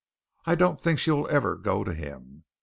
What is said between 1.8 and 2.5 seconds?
to him.